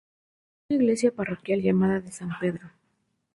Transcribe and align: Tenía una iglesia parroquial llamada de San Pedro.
Tenía 0.67 0.77
una 0.79 0.83
iglesia 0.83 1.11
parroquial 1.13 1.61
llamada 1.61 1.99
de 1.99 2.11
San 2.11 2.29
Pedro. 2.39 2.71